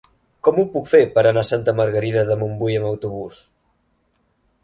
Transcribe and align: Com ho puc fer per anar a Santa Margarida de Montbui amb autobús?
Com 0.45 0.61
ho 0.61 0.63
puc 0.75 0.87
fer 0.91 1.01
per 1.17 1.23
anar 1.31 1.43
a 1.45 1.49
Santa 1.49 1.75
Margarida 1.81 2.25
de 2.31 2.39
Montbui 2.45 2.79
amb 2.79 2.91
autobús? 2.95 3.45